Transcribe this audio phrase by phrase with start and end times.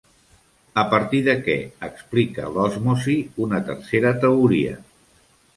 [0.83, 1.57] A partir de què
[1.89, 4.77] explica l'osmosi una tercera teoria?